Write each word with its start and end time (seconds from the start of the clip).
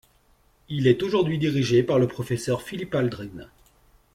Il 0.67 0.87
est 0.87 1.03
aujourd'hui 1.03 1.37
dirigé 1.37 1.83
par 1.83 1.99
le 1.99 2.07
professeur 2.07 2.63
Philippe 2.63 2.95
Aldrin. 2.95 3.27